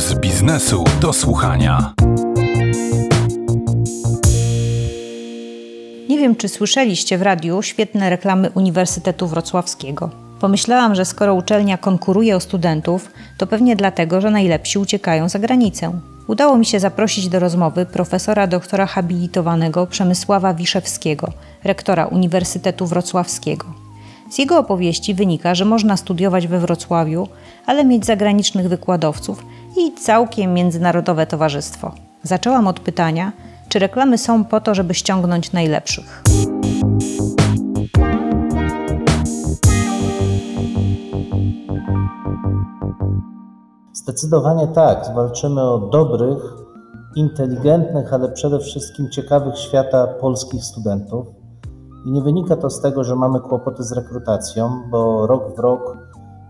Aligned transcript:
z 0.00 0.14
biznesu 0.14 0.84
do 1.00 1.12
słuchania. 1.12 1.92
Nie 6.08 6.18
wiem, 6.18 6.36
czy 6.36 6.48
słyszeliście 6.48 7.18
w 7.18 7.22
radiu 7.22 7.62
świetne 7.62 8.10
reklamy 8.10 8.50
Uniwersytetu 8.50 9.26
Wrocławskiego. 9.26 10.10
Pomyślałam, 10.40 10.94
że 10.94 11.04
skoro 11.04 11.34
uczelnia 11.34 11.78
konkuruje 11.78 12.36
o 12.36 12.40
studentów, 12.40 13.08
to 13.38 13.46
pewnie 13.46 13.76
dlatego, 13.76 14.20
że 14.20 14.30
najlepsi 14.30 14.78
uciekają 14.78 15.28
za 15.28 15.38
granicę. 15.38 15.92
Udało 16.26 16.58
mi 16.58 16.66
się 16.66 16.80
zaprosić 16.80 17.28
do 17.28 17.38
rozmowy 17.38 17.86
profesora 17.86 18.46
doktora 18.46 18.86
habilitowanego 18.86 19.86
Przemysława 19.86 20.54
Wiszewskiego, 20.54 21.32
rektora 21.64 22.06
Uniwersytetu 22.06 22.86
Wrocławskiego. 22.86 23.66
Z 24.30 24.38
jego 24.38 24.58
opowieści 24.58 25.14
wynika, 25.14 25.54
że 25.54 25.64
można 25.64 25.96
studiować 25.96 26.46
we 26.46 26.60
Wrocławiu, 26.60 27.28
ale 27.66 27.84
mieć 27.84 28.06
zagranicznych 28.06 28.68
wykładowców 28.68 29.44
i 29.76 29.94
całkiem 29.94 30.54
międzynarodowe 30.54 31.26
towarzystwo. 31.26 31.92
Zaczęłam 32.22 32.68
od 32.68 32.80
pytania, 32.80 33.32
czy 33.68 33.78
reklamy 33.78 34.18
są 34.18 34.44
po 34.44 34.60
to, 34.60 34.74
żeby 34.74 34.94
ściągnąć 34.94 35.52
najlepszych. 35.52 36.22
Zdecydowanie 43.92 44.66
tak. 44.66 45.14
Walczymy 45.14 45.62
o 45.62 45.78
dobrych, 45.78 46.42
inteligentnych, 47.16 48.12
ale 48.12 48.32
przede 48.32 48.58
wszystkim 48.58 49.10
ciekawych 49.10 49.58
świata 49.58 50.06
polskich 50.06 50.64
studentów. 50.64 51.26
I 52.06 52.10
nie 52.10 52.22
wynika 52.22 52.56
to 52.56 52.70
z 52.70 52.80
tego, 52.80 53.04
że 53.04 53.16
mamy 53.16 53.40
kłopoty 53.40 53.82
z 53.82 53.92
rekrutacją, 53.92 54.82
bo 54.90 55.26
rok 55.26 55.56
w 55.56 55.58
rok 55.58 55.96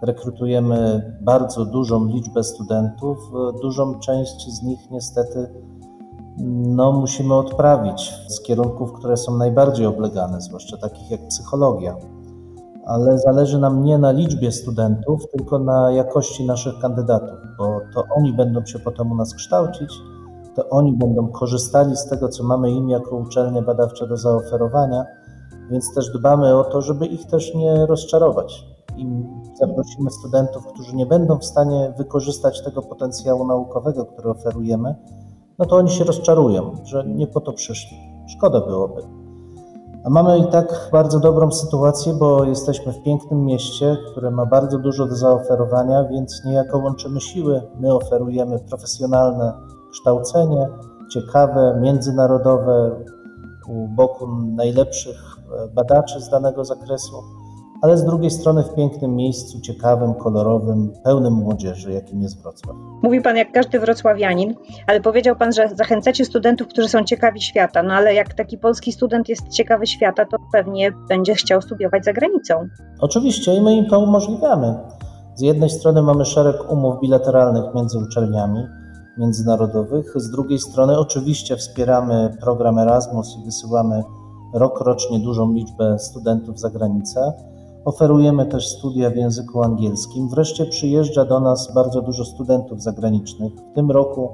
rekrutujemy 0.03 1.03
bardzo 1.21 1.65
dużą 1.65 2.07
liczbę 2.07 2.45
studentów. 2.45 3.19
Dużą 3.63 4.01
część 4.01 4.51
z 4.51 4.63
nich 4.63 4.91
niestety 4.91 5.49
no, 6.49 6.93
musimy 6.93 7.35
odprawić 7.35 8.15
z 8.29 8.43
kierunków, 8.43 8.93
które 8.93 9.17
są 9.17 9.37
najbardziej 9.37 9.87
oblegane, 9.87 10.41
zwłaszcza 10.41 10.77
takich 10.77 11.11
jak 11.11 11.29
psychologia. 11.29 11.97
Ale 12.87 13.19
zależy 13.19 13.59
nam 13.59 13.85
nie 13.85 13.99
na 13.99 14.11
liczbie 14.11 14.53
studentów, 14.53 15.23
tylko 15.37 15.59
na 15.59 15.91
jakości 15.91 16.47
naszych 16.47 16.79
kandydatów, 16.79 17.39
bo 17.59 17.81
to 17.95 18.05
oni 18.17 18.33
będą 18.33 18.67
się 18.67 18.79
potem 18.79 19.13
u 19.13 19.15
nas 19.15 19.35
kształcić, 19.35 19.95
to 20.57 20.69
oni 20.69 20.93
będą 20.93 21.29
korzystali 21.29 21.97
z 21.97 22.07
tego, 22.07 22.29
co 22.29 22.45
mamy 22.45 22.71
im 22.71 22.89
jako 22.89 23.17
uczelnie 23.17 23.63
badawcze 23.63 24.07
do 24.07 24.17
zaoferowania, 24.17 25.05
więc 25.71 25.95
też 25.95 26.13
dbamy 26.13 26.59
o 26.59 26.65
to, 26.65 26.83
żeby 26.83 27.07
ich 27.07 27.27
też 27.27 27.55
nie 27.55 27.87
rozczarować. 27.87 28.70
I 29.01 29.27
zaprosimy 29.55 30.11
studentów, 30.11 30.67
którzy 30.67 30.97
nie 30.97 31.07
będą 31.07 31.39
w 31.39 31.45
stanie 31.45 31.93
wykorzystać 31.97 32.65
tego 32.65 32.83
potencjału 32.83 33.47
naukowego, 33.47 34.07
który 34.07 34.31
oferujemy, 34.31 34.95
no 35.59 35.67
to 35.67 35.77
oni 35.77 35.91
się 35.91 36.05
rozczarują, 36.05 36.77
że 36.85 37.05
nie 37.07 37.27
po 37.27 37.41
to 37.41 37.53
przyszli. 37.53 37.97
Szkoda 38.29 38.61
byłoby. 38.61 39.03
A 40.05 40.11
mamy 40.11 40.39
i 40.39 40.47
tak 40.47 40.89
bardzo 40.93 41.21
dobrą 41.21 41.51
sytuację, 41.51 42.15
bo 42.15 42.45
jesteśmy 42.45 42.93
w 42.93 43.03
pięknym 43.03 43.45
mieście, 43.45 43.97
które 44.11 44.31
ma 44.31 44.47
bardzo 44.47 44.79
dużo 44.79 45.07
do 45.07 45.15
zaoferowania, 45.15 46.05
więc 46.05 46.45
niejako 46.45 46.79
łączymy 46.79 47.21
siły. 47.21 47.63
My 47.81 47.95
oferujemy 47.95 48.59
profesjonalne 48.59 49.53
kształcenie, 49.93 50.69
ciekawe, 51.11 51.79
międzynarodowe, 51.81 52.91
u 53.69 53.89
boku 53.89 54.27
najlepszych 54.57 55.37
badaczy 55.75 56.21
z 56.21 56.29
danego 56.29 56.65
zakresu 56.65 57.17
ale 57.83 57.99
z 57.99 58.05
drugiej 58.05 58.31
strony 58.31 58.63
w 58.63 58.75
pięknym 58.75 59.17
miejscu, 59.17 59.61
ciekawym, 59.61 60.15
kolorowym, 60.15 60.93
pełnym 61.05 61.33
młodzieży, 61.33 61.93
jakim 61.93 62.23
jest 62.23 62.43
Wrocław. 62.43 62.77
Mówi 63.03 63.21
Pan 63.21 63.37
jak 63.37 63.53
każdy 63.53 63.81
wrocławianin, 63.81 64.55
ale 64.87 65.01
powiedział 65.01 65.37
Pan, 65.37 65.53
że 65.53 65.69
zachęcacie 65.75 66.25
studentów, 66.25 66.69
którzy 66.69 66.89
są 66.89 67.05
ciekawi 67.05 67.41
świata. 67.41 67.83
No 67.83 67.95
ale 67.95 68.15
jak 68.15 68.35
taki 68.35 68.59
polski 68.59 68.93
student 68.93 69.29
jest 69.29 69.49
ciekawy 69.49 69.87
świata, 69.87 70.25
to 70.25 70.37
pewnie 70.53 70.93
będzie 71.09 71.35
chciał 71.35 71.63
studiować 71.63 72.05
za 72.05 72.13
granicą. 72.13 72.69
Oczywiście 73.01 73.55
i 73.55 73.61
my 73.61 73.77
im 73.77 73.87
to 73.87 73.99
umożliwiamy. 73.99 74.75
Z 75.35 75.41
jednej 75.41 75.71
strony 75.71 76.03
mamy 76.03 76.25
szereg 76.25 76.73
umów 76.73 77.01
bilateralnych 77.01 77.75
między 77.75 77.99
uczelniami 77.99 78.67
międzynarodowych, 79.19 80.13
z 80.17 80.31
drugiej 80.31 80.59
strony 80.59 80.99
oczywiście 80.99 81.57
wspieramy 81.57 82.37
program 82.41 82.79
Erasmus 82.79 83.37
i 83.43 83.45
wysyłamy 83.45 84.03
rokrocznie 84.55 85.21
dużą 85.21 85.53
liczbę 85.53 85.99
studentów 85.99 86.61
za 86.61 86.71
granicę. 86.71 87.33
Oferujemy 87.85 88.47
też 88.47 88.69
studia 88.69 89.11
w 89.11 89.17
języku 89.17 89.63
angielskim. 89.63 90.29
Wreszcie 90.29 90.67
przyjeżdża 90.67 91.25
do 91.25 91.41
nas 91.41 91.75
bardzo 91.75 92.03
dużo 92.03 92.25
studentów 92.25 92.83
zagranicznych. 92.83 93.53
W 93.53 93.75
tym 93.75 93.91
roku, 93.91 94.29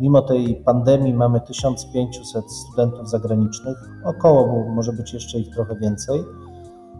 mimo 0.00 0.22
tej 0.22 0.56
pandemii, 0.56 1.14
mamy 1.14 1.40
1500 1.40 2.44
studentów 2.52 3.10
zagranicznych, 3.10 3.76
około, 4.04 4.46
bo 4.46 4.74
może 4.74 4.92
być 4.92 5.12
jeszcze 5.12 5.38
ich 5.38 5.54
trochę 5.54 5.76
więcej, 5.76 6.24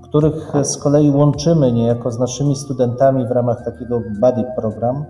których 0.03 0.53
z 0.63 0.77
kolei 0.77 1.11
łączymy 1.11 1.73
niejako 1.73 2.11
z 2.11 2.19
naszymi 2.19 2.57
studentami 2.57 3.27
w 3.27 3.31
ramach 3.31 3.65
takiego 3.65 4.03
buddy 4.21 4.45
program, 4.57 5.05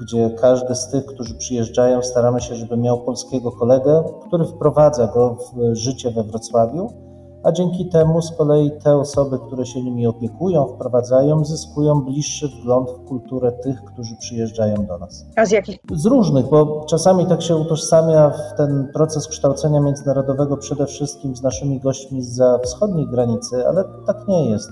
gdzie 0.00 0.30
każdy 0.30 0.74
z 0.74 0.88
tych, 0.88 1.06
którzy 1.06 1.34
przyjeżdżają, 1.34 2.02
staramy 2.02 2.40
się, 2.40 2.54
żeby 2.54 2.76
miał 2.76 3.00
polskiego 3.00 3.52
kolegę, 3.52 4.04
który 4.26 4.44
wprowadza 4.44 5.06
go 5.06 5.34
w 5.34 5.74
życie 5.74 6.10
we 6.10 6.22
Wrocławiu 6.22 7.09
a 7.42 7.52
dzięki 7.52 7.88
temu 7.88 8.22
z 8.22 8.36
kolei 8.36 8.70
te 8.84 8.96
osoby, 8.96 9.38
które 9.46 9.66
się 9.66 9.82
nimi 9.82 10.06
opiekują, 10.06 10.66
wprowadzają, 10.66 11.44
zyskują 11.44 12.00
bliższy 12.00 12.48
wgląd 12.48 12.90
w 12.90 13.08
kulturę 13.08 13.52
tych, 13.52 13.84
którzy 13.84 14.16
przyjeżdżają 14.16 14.86
do 14.86 14.98
nas. 14.98 15.26
A 15.36 15.46
z 15.46 15.50
jakich? 15.50 15.78
Z 15.92 16.06
różnych, 16.06 16.48
bo 16.48 16.84
czasami 16.88 17.26
tak 17.26 17.42
się 17.42 17.56
utożsamia 17.56 18.30
w 18.30 18.56
ten 18.56 18.88
proces 18.94 19.28
kształcenia 19.28 19.80
międzynarodowego 19.80 20.56
przede 20.56 20.86
wszystkim 20.86 21.36
z 21.36 21.42
naszymi 21.42 21.80
gośćmi 21.80 22.22
za 22.22 22.58
wschodniej 22.58 23.06
granicy, 23.06 23.68
ale 23.68 23.84
tak 24.06 24.28
nie 24.28 24.50
jest. 24.50 24.70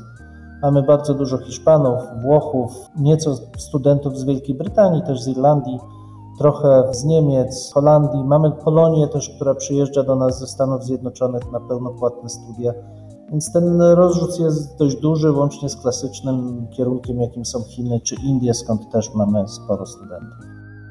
Mamy 0.63 0.83
bardzo 0.83 1.15
dużo 1.15 1.39
Hiszpanów, 1.39 2.01
Włochów, 2.23 2.91
nieco 2.97 3.37
studentów 3.59 4.19
z 4.19 4.25
Wielkiej 4.25 4.55
Brytanii, 4.55 5.03
też 5.03 5.23
z 5.23 5.29
Irlandii 5.29 5.79
trochę 6.39 6.95
z 6.95 7.05
Niemiec, 7.05 7.73
Holandii. 7.73 8.25
Mamy 8.25 8.51
Polonię 8.51 9.09
też, 9.09 9.31
która 9.37 9.55
przyjeżdża 9.55 10.03
do 10.03 10.17
nas 10.17 10.39
ze 10.39 10.47
Stanów 10.47 10.85
Zjednoczonych 10.85 11.53
na 11.53 11.61
pełnopłatne 11.61 12.29
studia. 12.29 12.73
Więc 13.31 13.53
ten 13.53 13.83
rozrzut 13.83 14.41
jest 14.41 14.79
dość 14.79 14.97
duży, 14.97 15.33
łącznie 15.33 15.69
z 15.69 15.77
klasycznym 15.77 16.67
kierunkiem, 16.71 17.21
jakim 17.21 17.45
są 17.45 17.63
Chiny 17.63 18.01
czy 18.01 18.15
Indie, 18.25 18.55
skąd 18.55 18.91
też 18.93 19.15
mamy 19.15 19.49
sporo 19.49 19.87
studentów. 19.87 20.39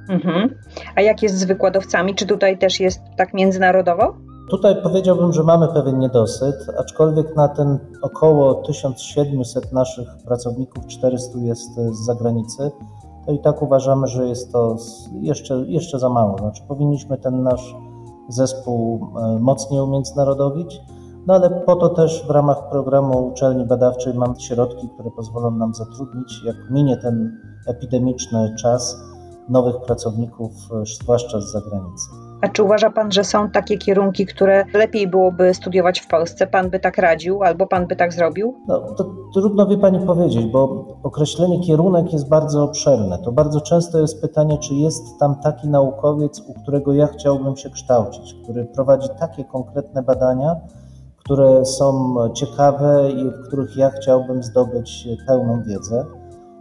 Mhm. 0.09 0.55
A 0.95 1.01
jak 1.01 1.23
jest 1.23 1.35
z 1.35 1.43
wykładowcami? 1.43 2.15
Czy 2.15 2.25
tutaj 2.25 2.57
też 2.57 2.79
jest 2.79 3.01
tak 3.17 3.33
międzynarodowo? 3.33 4.13
Tutaj 4.49 4.75
powiedziałbym, 4.83 5.33
że 5.33 5.43
mamy 5.43 5.67
pewien 5.67 5.99
niedosyt, 5.99 6.55
aczkolwiek 6.79 7.35
na 7.35 7.47
ten 7.47 7.79
około 8.01 8.53
1700 8.53 9.73
naszych 9.73 10.07
pracowników 10.25 10.87
400 10.87 11.39
jest 11.39 11.75
z 11.75 12.05
zagranicy 12.05 12.71
to 13.27 13.33
i 13.33 13.39
tak 13.39 13.61
uważamy, 13.61 14.07
że 14.07 14.27
jest 14.27 14.51
to 14.51 14.75
jeszcze, 15.21 15.55
jeszcze 15.55 15.99
za 15.99 16.09
mało. 16.09 16.37
Znaczy, 16.37 16.63
powinniśmy 16.67 17.17
ten 17.17 17.43
nasz 17.43 17.75
zespół 18.29 19.07
e, 19.17 19.39
mocniej 19.39 19.81
umiędzynarodowić, 19.81 20.81
no 21.27 21.33
ale 21.33 21.49
po 21.49 21.75
to 21.75 21.89
też 21.89 22.27
w 22.27 22.29
ramach 22.29 22.69
programu 22.69 23.27
uczelni 23.27 23.65
badawczej 23.65 24.13
mamy 24.13 24.39
środki, 24.39 24.89
które 24.89 25.11
pozwolą 25.11 25.51
nam 25.51 25.73
zatrudnić, 25.73 26.43
jak 26.45 26.55
minie 26.71 26.97
ten 26.97 27.41
epidemiczny 27.67 28.55
czas, 28.59 28.97
nowych 29.49 29.81
pracowników, 29.81 30.51
e, 30.71 30.85
zwłaszcza 30.85 31.41
z 31.41 31.51
zagranicy. 31.51 32.26
A 32.41 32.47
czy 32.47 32.63
uważa 32.63 32.89
Pan, 32.89 33.11
że 33.11 33.23
są 33.23 33.49
takie 33.49 33.77
kierunki, 33.77 34.25
które 34.25 34.65
lepiej 34.73 35.07
byłoby 35.07 35.53
studiować 35.53 35.99
w 35.99 36.07
Polsce? 36.07 36.47
Pan 36.47 36.69
by 36.69 36.79
tak 36.79 36.97
radził 36.97 37.43
albo 37.43 37.67
Pan 37.67 37.87
by 37.87 37.95
tak 37.95 38.13
zrobił? 38.13 38.55
No, 38.67 38.79
to 38.79 39.11
trudno 39.33 39.67
wie 39.67 39.77
Pani 39.77 39.99
powiedzieć, 39.99 40.45
bo 40.45 40.85
określenie 41.03 41.59
kierunek 41.59 42.13
jest 42.13 42.29
bardzo 42.29 42.63
obszerne. 42.63 43.17
To 43.17 43.31
bardzo 43.31 43.61
często 43.61 43.99
jest 43.99 44.21
pytanie, 44.21 44.57
czy 44.57 44.73
jest 44.73 45.19
tam 45.19 45.35
taki 45.43 45.69
naukowiec, 45.69 46.39
u 46.47 46.53
którego 46.53 46.93
ja 46.93 47.07
chciałbym 47.07 47.57
się 47.57 47.69
kształcić, 47.69 48.35
który 48.43 48.65
prowadzi 48.65 49.07
takie 49.19 49.43
konkretne 49.43 50.03
badania, 50.03 50.55
które 51.17 51.65
są 51.65 52.15
ciekawe 52.33 53.11
i 53.11 53.29
w 53.29 53.47
których 53.47 53.77
ja 53.77 53.89
chciałbym 53.89 54.43
zdobyć 54.43 55.07
pełną 55.27 55.63
wiedzę. 55.63 56.05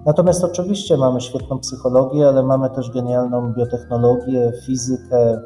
Natomiast 0.07 0.45
oczywiście 0.45 0.97
mamy 0.97 1.21
świetną 1.21 1.59
psychologię, 1.59 2.29
ale 2.29 2.43
mamy 2.43 2.71
też 2.71 2.91
genialną 2.91 3.53
biotechnologię, 3.53 4.53
fizykę, 4.67 5.41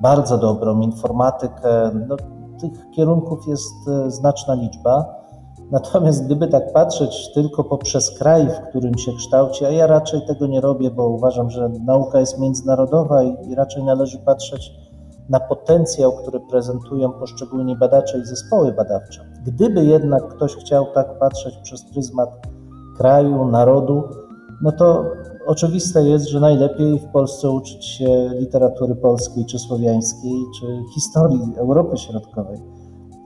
bardzo 0.00 0.38
dobrą 0.38 0.80
informatykę. 0.80 1.90
No, 2.08 2.16
tych 2.60 2.90
kierunków 2.90 3.46
jest 3.46 3.88
e, 3.88 4.10
znaczna 4.10 4.54
liczba. 4.54 5.20
Natomiast 5.70 6.24
gdyby 6.24 6.48
tak 6.48 6.72
patrzeć 6.72 7.32
tylko 7.34 7.64
poprzez 7.64 8.18
kraj, 8.18 8.48
w 8.48 8.68
którym 8.68 8.98
się 8.98 9.12
kształci, 9.12 9.64
a 9.64 9.70
ja 9.70 9.86
raczej 9.86 10.26
tego 10.26 10.46
nie 10.46 10.60
robię, 10.60 10.90
bo 10.90 11.08
uważam, 11.08 11.50
że 11.50 11.68
nauka 11.68 12.20
jest 12.20 12.38
międzynarodowa 12.38 13.22
i, 13.22 13.36
i 13.48 13.54
raczej 13.54 13.84
należy 13.84 14.18
patrzeć 14.18 14.72
na 15.28 15.40
potencjał, 15.40 16.12
który 16.12 16.40
prezentują 16.40 17.12
poszczególni 17.12 17.76
badacze 17.76 18.18
i 18.18 18.24
zespoły 18.24 18.72
badawcze. 18.72 19.24
Gdyby 19.46 19.84
jednak 19.84 20.28
ktoś 20.28 20.56
chciał 20.56 20.86
tak 20.94 21.18
patrzeć 21.18 21.56
przez 21.56 21.84
pryzmat 21.84 22.30
kraju, 22.98 23.44
narodu, 23.44 24.02
no 24.62 24.72
to 24.72 25.04
oczywiste 25.46 26.02
jest, 26.02 26.28
że 26.28 26.40
najlepiej 26.40 26.98
w 26.98 27.12
Polsce 27.12 27.50
uczyć 27.50 27.84
się 27.84 28.30
literatury 28.34 28.94
polskiej 28.94 29.46
czy 29.46 29.58
słowiańskiej, 29.58 30.44
czy 30.60 30.66
historii 30.94 31.54
Europy 31.56 31.96
Środkowej. 31.96 32.58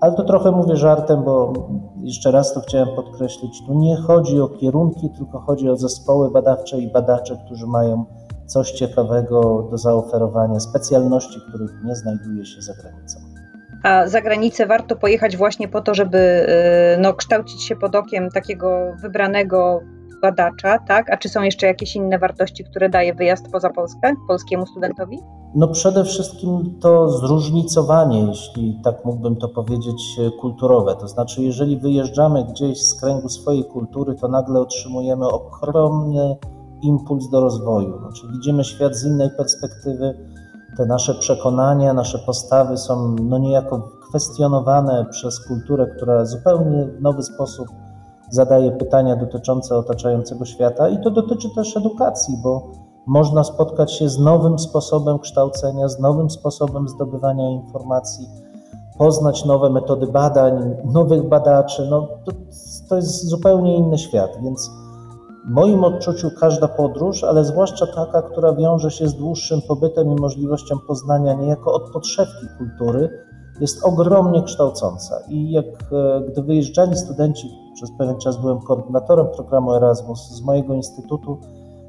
Ale 0.00 0.12
to 0.12 0.24
trochę 0.24 0.50
mówię 0.50 0.76
żartem, 0.76 1.24
bo 1.24 1.52
jeszcze 2.02 2.30
raz 2.30 2.54
to 2.54 2.60
chciałem 2.60 2.88
podkreślić, 2.96 3.62
tu 3.66 3.74
nie 3.78 3.96
chodzi 3.96 4.40
o 4.40 4.48
kierunki, 4.48 5.10
tylko 5.16 5.40
chodzi 5.40 5.68
o 5.70 5.76
zespoły 5.76 6.30
badawcze 6.30 6.78
i 6.78 6.92
badacze, 6.92 7.38
którzy 7.46 7.66
mają 7.66 8.04
coś 8.46 8.72
ciekawego 8.72 9.68
do 9.70 9.78
zaoferowania, 9.78 10.60
specjalności, 10.60 11.40
których 11.48 11.70
nie 11.84 11.96
znajduje 11.96 12.46
się 12.46 12.62
za 12.62 12.74
granicą. 12.74 13.20
A 13.82 14.08
za 14.08 14.20
granicę 14.20 14.66
warto 14.66 14.96
pojechać 14.96 15.36
właśnie 15.36 15.68
po 15.68 15.80
to, 15.80 15.94
żeby 15.94 16.18
y, 16.18 17.00
no, 17.00 17.14
kształcić 17.14 17.62
się 17.62 17.76
pod 17.76 17.94
okiem 17.94 18.30
takiego 18.30 18.92
wybranego 19.02 19.80
badacza, 20.24 20.78
tak? 20.78 21.10
A 21.10 21.16
czy 21.16 21.28
są 21.28 21.42
jeszcze 21.42 21.66
jakieś 21.66 21.96
inne 21.96 22.18
wartości, 22.18 22.64
które 22.64 22.88
daje 22.88 23.14
wyjazd 23.14 23.52
poza 23.52 23.70
Polskę 23.70 24.14
polskiemu 24.28 24.66
studentowi? 24.66 25.18
No 25.54 25.68
przede 25.68 26.04
wszystkim 26.04 26.78
to 26.80 27.08
zróżnicowanie, 27.08 28.20
jeśli 28.20 28.80
tak 28.84 29.04
mógłbym 29.04 29.36
to 29.36 29.48
powiedzieć, 29.48 30.20
kulturowe. 30.40 30.96
To 31.00 31.08
znaczy, 31.08 31.42
jeżeli 31.42 31.76
wyjeżdżamy 31.76 32.44
gdzieś 32.44 32.82
z 32.82 33.00
kręgu 33.00 33.28
swojej 33.28 33.64
kultury, 33.64 34.14
to 34.14 34.28
nagle 34.28 34.60
otrzymujemy 34.60 35.28
ogromny 35.28 36.36
impuls 36.82 37.28
do 37.28 37.40
rozwoju. 37.40 37.98
Znaczy, 37.98 38.22
widzimy 38.32 38.64
świat 38.64 38.94
z 38.94 39.04
innej 39.04 39.30
perspektywy, 39.36 40.14
te 40.76 40.86
nasze 40.86 41.14
przekonania, 41.14 41.94
nasze 41.94 42.18
postawy 42.18 42.76
są 42.76 43.16
no 43.22 43.38
niejako 43.38 43.90
kwestionowane 44.08 45.06
przez 45.10 45.46
kulturę, 45.46 45.86
która 45.96 46.24
zupełnie 46.24 46.84
w 46.84 47.02
nowy 47.02 47.22
sposób 47.22 47.68
zadaje 48.34 48.72
pytania 48.72 49.16
dotyczące 49.16 49.76
otaczającego 49.76 50.44
świata 50.44 50.88
i 50.88 51.00
to 51.00 51.10
dotyczy 51.10 51.54
też 51.54 51.76
edukacji, 51.76 52.34
bo 52.42 52.70
można 53.06 53.44
spotkać 53.44 53.92
się 53.92 54.08
z 54.08 54.18
nowym 54.18 54.58
sposobem 54.58 55.18
kształcenia, 55.18 55.88
z 55.88 56.00
nowym 56.00 56.30
sposobem 56.30 56.88
zdobywania 56.88 57.50
informacji, 57.50 58.28
poznać 58.98 59.44
nowe 59.44 59.70
metody 59.70 60.06
badań, 60.06 60.76
nowych 60.84 61.28
badaczy. 61.28 61.86
No, 61.90 62.08
to, 62.24 62.32
to 62.88 62.96
jest 62.96 63.24
zupełnie 63.28 63.76
inny 63.76 63.98
świat, 63.98 64.30
więc 64.42 64.70
w 65.46 65.50
moim 65.50 65.84
odczuciu 65.84 66.30
każda 66.40 66.68
podróż, 66.68 67.24
ale 67.24 67.44
zwłaszcza 67.44 67.86
taka, 67.86 68.22
która 68.22 68.52
wiąże 68.52 68.90
się 68.90 69.08
z 69.08 69.14
dłuższym 69.14 69.60
pobytem 69.68 70.12
i 70.12 70.20
możliwością 70.20 70.78
poznania 70.88 71.34
niejako 71.34 71.72
od 71.72 71.90
podszewki 71.92 72.46
kultury, 72.58 73.08
jest 73.60 73.84
ogromnie 73.84 74.42
kształcąca. 74.42 75.20
I 75.28 75.50
jak 75.50 75.66
e, 75.92 76.20
gdy 76.28 76.42
wyjeżdżali 76.42 76.96
studenci, 76.96 77.58
przez 77.74 77.90
pewien 77.98 78.18
czas 78.18 78.36
byłem 78.36 78.60
koordynatorem 78.60 79.26
programu 79.26 79.74
Erasmus 79.74 80.30
z 80.30 80.42
mojego 80.42 80.74
instytutu, 80.74 81.38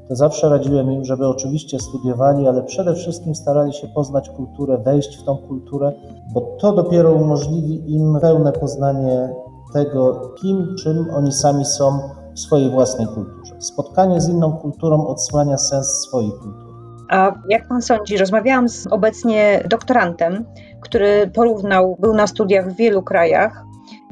to 0.08 0.16
zawsze 0.16 0.48
radziłem 0.48 0.92
im, 0.92 1.04
żeby 1.04 1.26
oczywiście 1.26 1.78
studiowali, 1.78 2.48
ale 2.48 2.62
przede 2.62 2.94
wszystkim 2.94 3.34
starali 3.34 3.72
się 3.72 3.88
poznać 3.88 4.30
kulturę, 4.30 4.78
wejść 4.78 5.16
w 5.16 5.24
tą 5.24 5.36
kulturę, 5.36 5.92
bo 6.34 6.40
to 6.60 6.72
dopiero 6.72 7.12
umożliwi 7.12 7.94
im 7.94 8.18
pełne 8.20 8.52
poznanie 8.52 9.34
tego, 9.72 10.32
kim, 10.40 10.74
czym 10.78 11.06
oni 11.14 11.32
sami 11.32 11.64
są 11.64 11.98
w 12.34 12.40
swojej 12.40 12.70
własnej 12.70 13.06
kulturze. 13.06 13.54
Spotkanie 13.58 14.20
z 14.20 14.28
inną 14.28 14.52
kulturą 14.52 15.06
odsłania 15.06 15.58
sens 15.58 15.86
swojej 15.86 16.30
kultury. 16.30 16.65
A 17.10 17.32
jak 17.48 17.68
pan 17.68 17.82
sądzi, 17.82 18.16
rozmawiałam 18.16 18.68
z 18.68 18.86
obecnie 18.86 19.62
doktorantem, 19.70 20.44
który 20.80 21.30
porównał, 21.34 21.96
był 22.00 22.14
na 22.14 22.26
studiach 22.26 22.72
w 22.72 22.76
wielu 22.76 23.02
krajach 23.02 23.64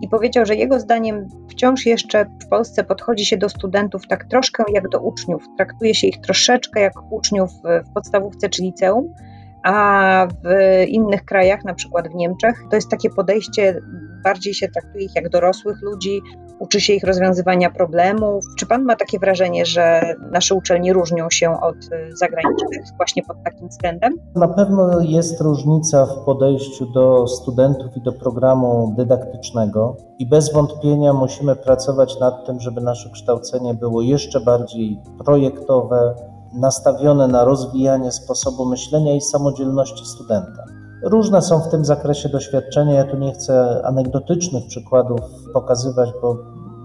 i 0.02 0.08
powiedział, 0.08 0.46
że 0.46 0.54
jego 0.54 0.80
zdaniem 0.80 1.28
wciąż 1.48 1.86
jeszcze 1.86 2.26
w 2.44 2.48
Polsce 2.48 2.84
podchodzi 2.84 3.24
się 3.24 3.36
do 3.36 3.48
studentów 3.48 4.06
tak 4.08 4.24
troszkę 4.24 4.64
jak 4.72 4.88
do 4.88 5.00
uczniów. 5.00 5.42
Traktuje 5.56 5.94
się 5.94 6.06
ich 6.06 6.20
troszeczkę 6.20 6.80
jak 6.80 7.12
uczniów 7.12 7.50
w 7.88 7.92
podstawówce 7.94 8.48
czy 8.48 8.62
liceum, 8.62 9.14
a 9.62 10.26
w 10.44 10.48
innych 10.88 11.24
krajach, 11.24 11.64
na 11.64 11.74
przykład 11.74 12.08
w 12.08 12.14
Niemczech, 12.14 12.64
to 12.70 12.76
jest 12.76 12.90
takie 12.90 13.10
podejście, 13.10 13.80
bardziej 14.24 14.54
się 14.54 14.68
traktuje 14.68 15.04
ich 15.04 15.16
jak 15.16 15.28
dorosłych 15.28 15.82
ludzi, 15.82 16.20
uczy 16.58 16.80
się 16.80 16.92
ich 16.92 17.04
rozwiązywania 17.04 17.70
problemów. 17.70 18.44
Czy 18.58 18.66
Pan 18.66 18.84
ma 18.84 18.96
takie 18.96 19.18
wrażenie, 19.18 19.66
że 19.66 20.14
nasze 20.32 20.54
uczelnie 20.54 20.92
różnią 20.92 21.30
się 21.30 21.60
od 21.60 21.76
zagranicznych 22.14 22.82
właśnie 22.96 23.22
pod 23.22 23.36
takim 23.44 23.68
względem? 23.68 24.12
Na 24.34 24.48
pewno 24.48 25.00
jest 25.00 25.40
różnica 25.40 26.06
w 26.06 26.24
podejściu 26.24 26.86
do 26.86 27.28
studentów 27.28 27.96
i 27.96 28.00
do 28.00 28.12
programu 28.12 28.94
dydaktycznego 28.96 29.96
i 30.18 30.26
bez 30.26 30.52
wątpienia 30.52 31.12
musimy 31.12 31.56
pracować 31.56 32.20
nad 32.20 32.46
tym, 32.46 32.60
żeby 32.60 32.80
nasze 32.80 33.10
kształcenie 33.10 33.74
było 33.74 34.02
jeszcze 34.02 34.40
bardziej 34.40 34.98
projektowe, 35.24 36.14
nastawione 36.54 37.28
na 37.28 37.44
rozwijanie 37.44 38.12
sposobu 38.12 38.66
myślenia 38.66 39.14
i 39.14 39.20
samodzielności 39.20 40.06
studenta. 40.06 40.64
Różne 41.04 41.42
są 41.42 41.60
w 41.60 41.68
tym 41.68 41.84
zakresie 41.84 42.28
doświadczenia. 42.28 42.94
Ja 42.94 43.04
tu 43.04 43.16
nie 43.16 43.32
chcę 43.32 43.82
anegdotycznych 43.86 44.66
przykładów 44.66 45.20
pokazywać, 45.52 46.10
bo, 46.22 46.36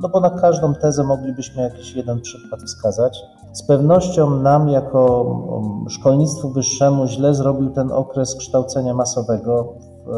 no 0.01 0.10
bo 0.10 0.19
na 0.19 0.30
każdą 0.30 0.75
tezę 0.75 1.04
moglibyśmy 1.04 1.62
jakiś 1.62 1.95
jeden 1.95 2.21
przykład 2.21 2.62
wskazać. 2.62 3.19
Z 3.54 3.63
pewnością 3.63 4.30
nam, 4.30 4.69
jako 4.69 5.21
um, 5.21 5.89
szkolnictwu 5.89 6.50
wyższemu, 6.50 7.07
źle 7.07 7.33
zrobił 7.33 7.69
ten 7.69 7.92
okres 7.92 8.36
kształcenia 8.36 8.94
masowego 8.94 9.74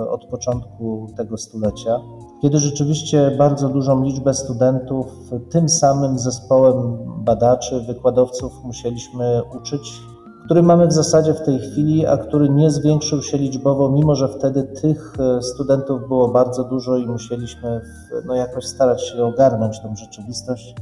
od 0.10 0.26
początku 0.26 1.08
tego 1.18 1.38
stulecia, 1.38 2.00
kiedy 2.42 2.60
rzeczywiście 2.60 3.32
bardzo 3.38 3.70
dużą 3.70 4.04
liczbę 4.04 4.34
studentów 4.34 5.08
tym 5.50 5.70
samym 5.70 6.20
zespołem 6.20 6.98
badaczy, 7.18 7.82
wykładowców 7.82 8.64
musieliśmy 8.64 9.42
uczyć 9.58 10.02
który 10.46 10.64
mamy 10.64 10.88
w 10.88 10.94
zasadzie 10.94 11.34
w 11.34 11.42
tej 11.42 11.60
chwili, 11.60 12.06
a 12.06 12.18
który 12.18 12.50
nie 12.50 12.72
zwiększył 12.72 13.22
się 13.22 13.38
liczbowo, 13.38 13.90
mimo 13.90 14.16
że 14.16 14.28
wtedy 14.28 14.64
tych 14.64 15.16
e, 15.20 15.42
studentów 15.42 16.08
było 16.08 16.28
bardzo 16.28 16.64
dużo 16.64 16.98
i 16.98 17.08
musieliśmy 17.08 17.82
no, 18.26 18.36
jakoś 18.36 18.66
starać 18.66 19.04
się 19.04 19.26
ogarnąć 19.26 19.80
tą 19.80 19.96
rzeczywistość, 19.96 20.76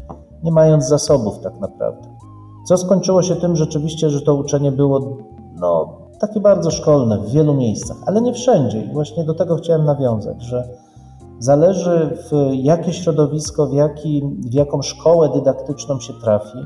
nie 0.43 0.51
mając 0.51 0.87
zasobów 0.87 1.39
tak 1.39 1.59
naprawdę. 1.59 2.07
Co 2.67 2.77
skończyło 2.77 3.23
się 3.23 3.35
tym 3.35 3.55
rzeczywiście, 3.55 4.09
że 4.09 4.21
to 4.21 4.35
uczenie 4.35 4.71
było 4.71 5.17
no, 5.59 5.97
takie 6.19 6.39
bardzo 6.39 6.71
szkolne 6.71 7.17
w 7.17 7.31
wielu 7.31 7.53
miejscach, 7.53 7.97
ale 8.05 8.21
nie 8.21 8.33
wszędzie. 8.33 8.81
I 8.81 8.93
właśnie 8.93 9.23
do 9.23 9.33
tego 9.33 9.55
chciałem 9.55 9.85
nawiązać, 9.85 10.41
że 10.41 10.67
zależy 11.39 12.17
w 12.31 12.51
jakie 12.53 12.93
środowisko, 12.93 13.67
w, 13.67 13.73
jaki, 13.73 14.23
w 14.39 14.53
jaką 14.53 14.81
szkołę 14.81 15.29
dydaktyczną 15.29 15.99
się 15.99 16.13
trafi, 16.13 16.57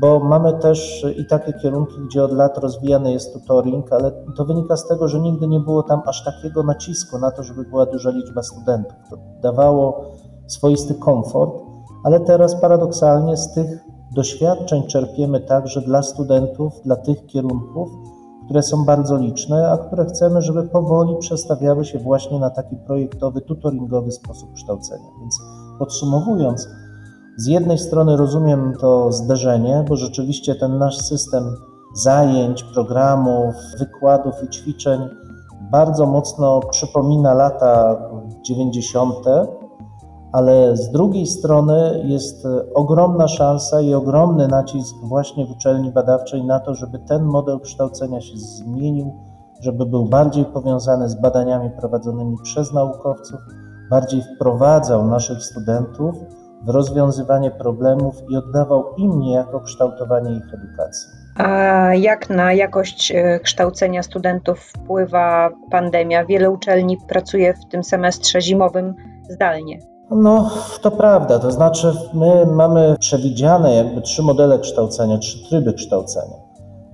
bo 0.00 0.20
mamy 0.20 0.58
też 0.58 1.06
i 1.18 1.26
takie 1.26 1.52
kierunki, 1.52 1.94
gdzie 2.08 2.24
od 2.24 2.32
lat 2.32 2.58
rozwijany 2.58 3.12
jest 3.12 3.32
tutoring, 3.32 3.92
ale 3.92 4.12
to 4.36 4.44
wynika 4.44 4.76
z 4.76 4.88
tego, 4.88 5.08
że 5.08 5.20
nigdy 5.20 5.48
nie 5.48 5.60
było 5.60 5.82
tam 5.82 6.02
aż 6.06 6.24
takiego 6.24 6.62
nacisku 6.62 7.18
na 7.18 7.30
to, 7.30 7.42
żeby 7.42 7.64
była 7.64 7.86
duża 7.86 8.10
liczba 8.10 8.42
studentów. 8.42 8.96
To 9.10 9.16
dawało 9.42 10.04
swoisty 10.46 10.94
komfort, 10.94 11.62
ale 12.04 12.20
teraz 12.20 12.60
paradoksalnie 12.60 13.36
z 13.36 13.52
tych 13.52 13.84
doświadczeń 14.14 14.86
czerpiemy 14.86 15.40
także 15.40 15.80
dla 15.80 16.02
studentów, 16.02 16.72
dla 16.84 16.96
tych 16.96 17.26
kierunków, 17.26 17.88
które 18.44 18.62
są 18.62 18.84
bardzo 18.84 19.16
liczne, 19.16 19.70
a 19.70 19.78
które 19.78 20.04
chcemy, 20.04 20.42
żeby 20.42 20.62
powoli 20.62 21.16
przestawiały 21.20 21.84
się 21.84 21.98
właśnie 21.98 22.38
na 22.38 22.50
taki 22.50 22.76
projektowy, 22.76 23.40
tutoringowy 23.40 24.12
sposób 24.12 24.52
kształcenia. 24.52 25.08
Więc 25.20 25.38
podsumowując, 25.78 26.68
z 27.36 27.46
jednej 27.46 27.78
strony 27.78 28.16
rozumiem 28.16 28.72
to 28.80 29.12
zderzenie, 29.12 29.84
bo 29.88 29.96
rzeczywiście 29.96 30.54
ten 30.54 30.78
nasz 30.78 30.98
system 30.98 31.44
zajęć, 31.94 32.62
programów, 32.62 33.54
wykładów 33.78 34.34
i 34.44 34.48
ćwiczeń 34.48 35.00
bardzo 35.70 36.06
mocno 36.06 36.60
przypomina 36.60 37.34
lata 37.34 37.96
90., 38.42 39.14
ale 40.32 40.76
z 40.76 40.90
drugiej 40.90 41.26
strony 41.26 42.02
jest 42.04 42.46
ogromna 42.74 43.28
szansa 43.28 43.80
i 43.80 43.94
ogromny 43.94 44.48
nacisk 44.48 44.96
właśnie 45.02 45.46
w 45.46 45.50
uczelni 45.50 45.92
badawczej 45.92 46.44
na 46.44 46.60
to, 46.60 46.74
żeby 46.74 46.98
ten 46.98 47.24
model 47.24 47.60
kształcenia 47.60 48.20
się 48.20 48.36
zmienił, 48.36 49.14
żeby 49.60 49.86
był 49.86 50.04
bardziej 50.04 50.44
powiązany 50.44 51.08
z 51.08 51.14
badaniami 51.14 51.70
prowadzonymi 51.70 52.36
przez 52.42 52.72
naukowców, 52.72 53.40
bardziej 53.90 54.22
wprowadzał 54.22 55.06
naszych 55.06 55.42
studentów 55.42 56.14
w 56.66 56.70
rozwiązywanie 56.70 57.50
problemów 57.50 58.14
i 58.30 58.36
oddawał 58.36 58.84
im 58.96 59.20
niejako 59.20 59.60
kształtowanie 59.60 60.36
ich 60.36 60.54
edukacji. 60.54 61.10
A 61.36 61.48
jak 61.94 62.30
na 62.30 62.52
jakość 62.52 63.12
e, 63.12 63.40
kształcenia 63.40 64.02
studentów 64.02 64.60
wpływa 64.60 65.50
pandemia? 65.70 66.24
Wiele 66.24 66.50
uczelni 66.50 66.98
pracuje 67.08 67.54
w 67.54 67.70
tym 67.70 67.84
semestrze 67.84 68.40
zimowym 68.40 68.94
zdalnie. 69.30 69.78
No, 70.10 70.50
to 70.82 70.90
prawda. 70.90 71.38
To 71.38 71.50
znaczy, 71.50 71.92
my 72.14 72.46
mamy 72.46 72.96
przewidziane 73.00 73.74
jakby 73.74 74.00
trzy 74.00 74.22
modele 74.22 74.58
kształcenia, 74.58 75.18
trzy 75.18 75.48
tryby 75.48 75.72
kształcenia. 75.72 76.36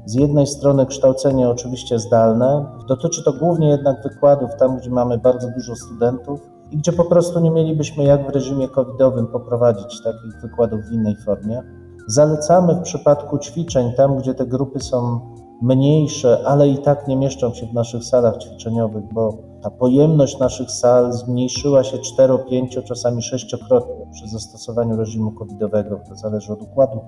Z 0.04 0.14
jednej 0.14 0.46
strony 0.46 0.86
kształcenie 0.86 1.48
oczywiście 1.48 1.98
zdalne, 1.98 2.66
dotyczy 2.88 3.24
to 3.24 3.32
głównie 3.32 3.68
jednak 3.68 4.02
wykładów 4.02 4.50
tam, 4.58 4.78
gdzie 4.78 4.90
mamy 4.90 5.18
bardzo 5.18 5.48
dużo 5.56 5.76
studentów 5.76 6.40
i 6.72 6.76
gdzie 6.76 6.92
po 6.92 7.04
prostu 7.04 7.40
nie 7.40 7.50
mielibyśmy 7.50 8.04
jak 8.04 8.26
w 8.26 8.34
reżimie 8.34 8.68
covidowym 8.68 9.26
poprowadzić 9.26 10.02
takich 10.02 10.40
wykładów 10.42 10.80
w 10.84 10.92
innej 10.92 11.16
formie. 11.16 11.62
Zalecamy 12.06 12.74
w 12.74 12.80
przypadku 12.80 13.38
ćwiczeń, 13.38 13.92
tam 13.96 14.16
gdzie 14.16 14.34
te 14.34 14.46
grupy 14.46 14.80
są 14.80 15.20
mniejsze, 15.62 16.38
ale 16.46 16.68
i 16.68 16.78
tak 16.78 17.08
nie 17.08 17.16
mieszczą 17.16 17.54
się 17.54 17.66
w 17.66 17.74
naszych 17.74 18.04
salach 18.04 18.38
ćwiczeniowych, 18.38 19.04
bo 19.12 19.38
ta 19.62 19.70
pojemność 19.70 20.38
naszych 20.38 20.70
sal 20.70 21.12
zmniejszyła 21.12 21.84
się 21.84 21.98
4, 21.98 22.38
5, 22.50 22.78
czasami 22.84 23.22
sześciokrotnie 23.22 24.06
przy 24.12 24.28
zastosowaniu 24.28 24.96
reżimu 24.96 25.32
covidowego. 25.32 26.00
To 26.08 26.14
zależy 26.14 26.52
od 26.52 26.62
układu 26.62 27.00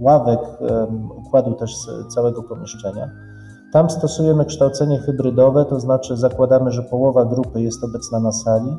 ławek, 0.00 0.40
układu 1.26 1.52
też 1.52 1.74
całego 2.14 2.42
pomieszczenia. 2.42 3.10
Tam 3.72 3.90
stosujemy 3.90 4.44
kształcenie 4.44 4.98
hybrydowe, 4.98 5.64
to 5.64 5.80
znaczy 5.80 6.16
zakładamy, 6.16 6.70
że 6.70 6.82
połowa 6.82 7.24
grupy 7.24 7.62
jest 7.62 7.84
obecna 7.84 8.20
na 8.20 8.32
sali, 8.32 8.76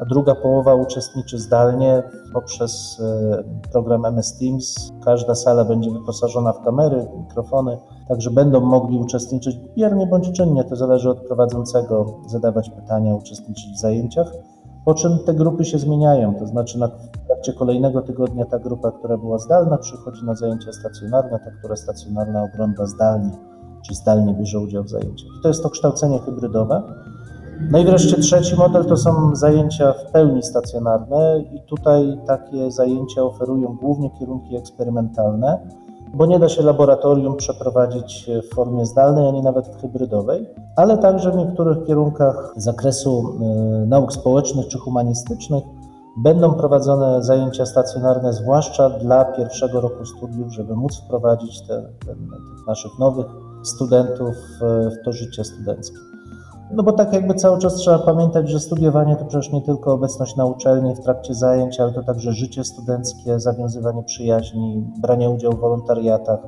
a 0.00 0.04
druga 0.04 0.34
połowa 0.34 0.74
uczestniczy 0.74 1.38
zdalnie 1.38 2.02
poprzez 2.32 3.00
e, 3.00 3.44
program 3.72 4.04
MS 4.04 4.38
Teams. 4.38 4.92
Każda 5.04 5.34
sala 5.34 5.64
będzie 5.64 5.90
wyposażona 5.90 6.52
w 6.52 6.64
kamery, 6.64 7.06
mikrofony, 7.18 7.78
także 8.08 8.30
będą 8.30 8.60
mogli 8.60 8.98
uczestniczyć 8.98 9.60
biernie 9.76 10.06
bądź 10.06 10.32
czynnie, 10.32 10.64
to 10.64 10.76
zależy 10.76 11.10
od 11.10 11.20
prowadzącego, 11.20 12.06
zadawać 12.26 12.70
pytania, 12.70 13.14
uczestniczyć 13.14 13.72
w 13.74 13.80
zajęciach. 13.80 14.32
Po 14.84 14.94
czym 14.94 15.18
te 15.26 15.34
grupy 15.34 15.64
się 15.64 15.78
zmieniają, 15.78 16.34
to 16.34 16.46
znaczy 16.46 16.78
na, 16.78 16.88
w 16.88 17.26
trakcie 17.26 17.52
kolejnego 17.52 18.02
tygodnia 18.02 18.44
ta 18.44 18.58
grupa, 18.58 18.90
która 18.90 19.16
była 19.16 19.38
zdalna, 19.38 19.78
przychodzi 19.78 20.24
na 20.24 20.34
zajęcia 20.34 20.72
stacjonarne, 20.72 21.38
ta, 21.38 21.50
która 21.50 21.76
stacjonarna 21.76 22.42
ogląda 22.42 22.86
zdalnie, 22.86 23.30
czy 23.86 23.94
zdalnie 23.94 24.34
bierze 24.34 24.60
udział 24.60 24.84
w 24.84 24.88
zajęciach. 24.88 25.28
I 25.38 25.42
to 25.42 25.48
jest 25.48 25.62
to 25.62 25.70
kształcenie 25.70 26.18
hybrydowe. 26.18 26.82
No 27.60 27.78
i 27.78 27.84
wreszcie 27.84 28.16
trzeci 28.16 28.56
model 28.56 28.84
to 28.84 28.96
są 28.96 29.36
zajęcia 29.36 29.92
w 29.92 30.12
pełni 30.12 30.42
stacjonarne 30.42 31.44
i 31.52 31.60
tutaj 31.60 32.18
takie 32.26 32.70
zajęcia 32.70 33.22
oferują 33.22 33.76
głównie 33.80 34.10
kierunki 34.18 34.56
eksperymentalne, 34.56 35.58
bo 36.14 36.26
nie 36.26 36.38
da 36.38 36.48
się 36.48 36.62
laboratorium 36.62 37.36
przeprowadzić 37.36 38.30
w 38.42 38.54
formie 38.54 38.86
zdalnej 38.86 39.28
ani 39.28 39.42
nawet 39.42 39.68
w 39.68 39.80
hybrydowej, 39.80 40.46
ale 40.76 40.98
także 40.98 41.30
w 41.30 41.36
niektórych 41.36 41.86
kierunkach 41.86 42.52
zakresu 42.56 43.34
y, 43.82 43.86
nauk 43.86 44.12
społecznych 44.12 44.68
czy 44.68 44.78
humanistycznych 44.78 45.64
będą 46.16 46.54
prowadzone 46.54 47.22
zajęcia 47.22 47.66
stacjonarne, 47.66 48.32
zwłaszcza 48.32 48.90
dla 48.90 49.24
pierwszego 49.24 49.80
roku 49.80 50.06
studiów, 50.06 50.52
żeby 50.52 50.76
móc 50.76 50.96
wprowadzić 50.96 51.60
te, 51.60 51.82
te, 51.82 52.14
tych 52.14 52.66
naszych 52.66 52.98
nowych 52.98 53.26
studentów 53.62 54.34
w 54.60 55.04
to 55.04 55.12
życie 55.12 55.44
studenckie. 55.44 56.17
No 56.70 56.82
bo 56.82 56.92
tak 56.92 57.12
jakby 57.12 57.34
cały 57.34 57.58
czas 57.58 57.74
trzeba 57.74 57.98
pamiętać, 57.98 58.48
że 58.48 58.60
studiowanie 58.60 59.16
to 59.16 59.24
przecież 59.24 59.52
nie 59.52 59.62
tylko 59.62 59.92
obecność 59.92 60.36
na 60.36 60.46
uczelni 60.46 60.94
w 60.94 61.00
trakcie 61.00 61.34
zajęć, 61.34 61.80
ale 61.80 61.92
to 61.92 62.02
także 62.02 62.32
życie 62.32 62.64
studenckie, 62.64 63.40
zawiązywanie 63.40 64.02
przyjaźni, 64.02 64.84
branie 65.00 65.30
udziału 65.30 65.56
w 65.56 65.60
wolontariatach, 65.60 66.40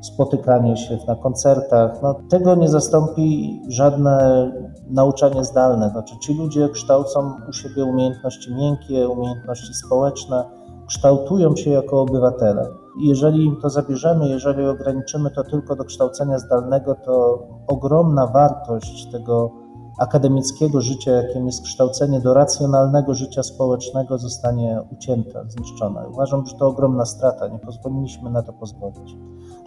spotykanie 0.00 0.76
się 0.76 0.98
na 1.08 1.16
koncertach. 1.16 2.02
No, 2.02 2.14
tego 2.30 2.54
nie 2.54 2.68
zastąpi 2.68 3.60
żadne 3.68 4.52
nauczanie 4.90 5.44
zdalne. 5.44 5.90
Znaczy 5.90 6.14
ci 6.18 6.34
ludzie 6.34 6.68
kształcą 6.68 7.32
u 7.48 7.52
siebie 7.52 7.84
umiejętności 7.84 8.54
miękkie, 8.54 9.08
umiejętności 9.08 9.74
społeczne, 9.74 10.44
kształtują 10.86 11.56
się 11.56 11.70
jako 11.70 12.00
obywatele. 12.00 12.68
Jeżeli 13.02 13.44
im 13.44 13.56
to 13.62 13.70
zabierzemy, 13.70 14.28
jeżeli 14.28 14.66
ograniczymy 14.66 15.30
to 15.30 15.44
tylko 15.44 15.76
do 15.76 15.84
kształcenia 15.84 16.38
zdalnego, 16.38 16.94
to 16.94 17.42
ogromna 17.66 18.26
wartość 18.26 19.10
tego 19.12 19.63
akademickiego 19.98 20.80
życia, 20.80 21.10
jakim 21.10 21.46
jest 21.46 21.64
kształcenie 21.64 22.20
do 22.20 22.34
racjonalnego 22.34 23.14
życia 23.14 23.42
społecznego, 23.42 24.18
zostanie 24.18 24.80
ucięta, 24.92 25.44
zniszczona. 25.48 26.06
Uważam, 26.06 26.46
że 26.46 26.56
to 26.56 26.66
ogromna 26.66 27.04
strata, 27.04 27.48
nie 27.48 27.58
powinniśmy 27.82 28.30
na 28.30 28.42
to 28.42 28.52
pozwolić. 28.52 29.16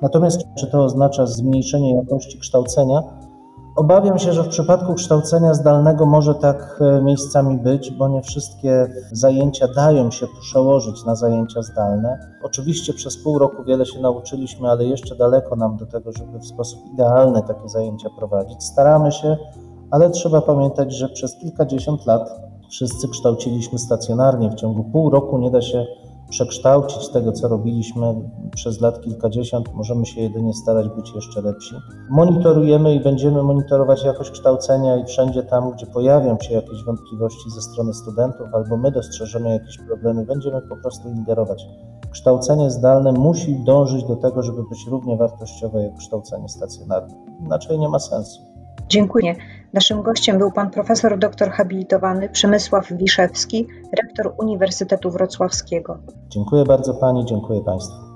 Natomiast 0.02 0.42
czy 0.58 0.68
to 0.68 0.84
oznacza 0.84 1.26
zmniejszenie 1.26 1.96
jakości 1.96 2.40
kształcenia? 2.40 3.04
Obawiam 3.78 4.20
się, 4.20 4.34
że 4.34 4.44
w 4.44 4.48
przypadku 4.48 4.94
kształcenia 4.94 5.54
zdalnego 5.54 6.06
może 6.06 6.36
tak 6.36 6.80
e, 6.82 7.02
miejscami 7.02 7.58
być, 7.58 7.92
bo 7.92 8.08
nie 8.08 8.22
wszystkie 8.22 8.88
zajęcia 9.12 9.68
dają 9.68 10.12
się 10.12 10.28
przełożyć 10.42 11.06
na 11.06 11.16
zajęcia 11.16 11.62
zdalne. 11.62 12.20
Oczywiście 12.44 12.94
przez 12.94 13.24
pół 13.24 13.40
roku 13.40 13.64
wiele 13.64 13.86
się 13.86 14.00
nauczyliśmy, 14.00 14.70
ale 14.70 14.86
jeszcze 14.86 15.16
daleko 15.16 15.56
nam 15.56 15.78
do 15.78 15.86
tego, 15.86 16.12
żeby 16.12 16.40
w 16.40 16.46
sposób 16.46 16.80
idealny 16.94 17.42
takie 17.48 17.70
zajęcia 17.70 18.10
prowadzić. 18.18 18.64
Staramy 18.64 19.12
się, 19.12 19.38
ale 19.92 20.10
trzeba 20.10 20.42
pamiętać, 20.42 20.94
że 20.94 21.10
przez 21.10 21.36
kilkadziesiąt 21.36 22.06
lat 22.06 22.42
wszyscy 22.70 23.08
kształciliśmy 23.08 23.80
stacjonarnie. 23.80 24.50
W 24.50 24.56
ciągu 24.56 24.84
pół 24.84 25.10
roku 25.10 25.38
nie 25.38 25.52
da 25.52 25.62
się 25.62 25.86
przekształcić 26.30 27.10
tego, 27.10 27.32
co 27.32 27.48
robiliśmy 27.48 28.16
przez 28.56 28.82
lat 28.82 29.02
kilkadziesiąt. 29.02 29.74
Możemy 29.74 30.06
się 30.06 30.22
jedynie 30.22 30.54
starać 30.54 30.90
być 30.90 31.12
jeszcze 31.16 31.42
lepsi. 31.42 31.76
Monitorujemy 32.10 32.96
i 32.96 33.00
będziemy 33.00 33.44
monitorować 33.44 34.04
jakość 34.04 34.32
kształcenia 34.32 34.98
i 34.98 35.06
wszędzie 35.06 35.44
tam, 35.44 35.72
gdzie 35.72 35.86
pojawią 35.86 36.38
się 36.40 36.54
jakieś 36.54 36.84
wątpliwości 36.84 37.50
ze 37.50 37.62
strony 37.62 37.94
studentów 37.94 38.48
albo 38.54 38.78
my 38.78 38.92
dostrzeżemy 38.92 39.50
jakieś 39.50 39.78
problemy, 39.78 40.26
będziemy 40.26 40.62
po 40.62 40.78
prostu 40.78 41.10
ingerować. 41.10 41.66
Kształcenie 42.12 42.72
zdalne 42.72 43.12
musi 43.12 43.56
dążyć 43.56 44.04
do 44.04 44.16
tego, 44.16 44.44
żeby 44.44 44.64
być 44.70 44.88
równie 44.88 45.18
wartościowe 45.18 45.84
jak 45.84 45.96
kształcenie 45.96 46.50
stacjonarne. 46.50 47.14
Inaczej 47.40 47.80
nie 47.80 47.90
ma 47.90 48.00
sensu. 48.00 48.42
Dziękuję. 48.90 49.36
Naszym 49.74 50.02
gościem 50.02 50.38
był 50.38 50.52
pan 50.52 50.72
profesor 50.72 51.20
doktor 51.20 51.50
habilitowany 51.50 52.30
Przemysław 52.30 52.92
Wiszewski, 52.92 53.68
rektor 53.98 54.34
Uniwersytetu 54.38 55.12
Wrocławskiego. 55.12 55.98
Dziękuję 56.30 56.64
bardzo 56.64 56.94
pani, 56.94 57.26
dziękuję 57.26 57.62
państwu. 57.62 58.07